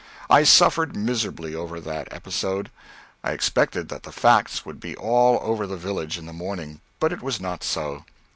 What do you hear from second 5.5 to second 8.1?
the village in the morning, but it was not so.